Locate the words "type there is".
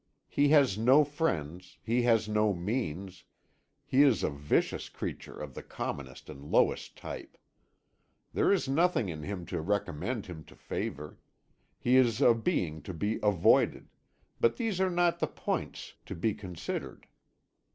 6.97-8.67